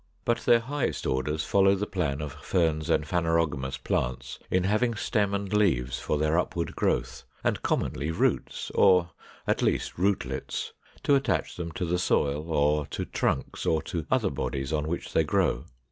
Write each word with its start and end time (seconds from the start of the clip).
But 0.25 0.39
their 0.39 0.61
highest 0.61 1.05
orders 1.05 1.45
follow 1.45 1.75
the 1.75 1.85
plan 1.85 2.21
of 2.23 2.33
Ferns 2.33 2.89
and 2.89 3.05
phanerogamous 3.05 3.77
plants 3.77 4.39
in 4.49 4.63
having 4.63 4.95
stem 4.95 5.31
and 5.35 5.53
leaves 5.53 5.99
for 5.99 6.17
their 6.17 6.39
upward 6.39 6.75
growth, 6.75 7.21
and 7.43 7.61
commonly 7.61 8.09
roots, 8.09 8.71
or 8.73 9.11
at 9.45 9.61
least 9.61 9.99
rootlets, 9.99 10.73
to 11.03 11.13
attach 11.13 11.55
them 11.55 11.71
to 11.73 11.85
the 11.85 11.99
soil, 11.99 12.49
or 12.49 12.87
to 12.87 13.05
trunks, 13.05 13.63
or 13.63 13.83
to 13.83 14.07
other 14.09 14.31
bodies 14.31 14.73
on 14.73 14.87
which 14.87 15.13
they 15.13 15.23
grow. 15.23 15.65